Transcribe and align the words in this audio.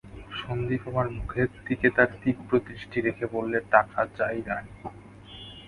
সন্দীপ 0.39 0.83
আমার 0.87 1.07
মুখের 1.09 1.49
দিকে 1.67 1.87
তার 1.95 2.09
তীব্র 2.21 2.51
দৃষ্টি 2.67 2.97
রেখে 3.01 3.25
বললে, 3.35 3.57
টাকা 3.71 4.01
চাই 4.17 4.37
রানী! 4.47 4.73